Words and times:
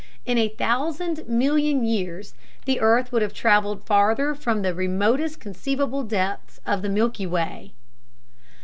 In 0.25 0.39
a 0.39 0.47
thousand 0.49 1.27
million 1.27 1.85
years 1.85 2.33
the 2.65 2.79
earth 2.79 3.11
would 3.11 3.21
have 3.21 3.35
traveled 3.35 3.83
farther 3.85 4.33
than 4.33 4.41
from 4.41 4.61
the 4.63 4.73
remotest 4.73 5.39
conceivable 5.39 6.01
depths 6.01 6.59
of 6.65 6.81
the 6.81 6.89
Milky 6.89 7.27
Way! 7.27 7.73